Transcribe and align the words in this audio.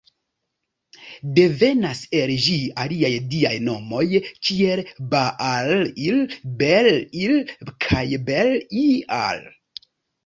Devenas 1.39 1.99
el 2.21 2.33
ĝi 2.45 2.55
aliaj 2.85 3.11
diaj 3.35 3.53
nomoj 3.67 4.01
kiel 4.49 4.83
"Baal-il", 5.13 6.19
"Bel-il", 6.63 7.39
kaj 7.87 8.05
"Bel-ial". 8.33 9.49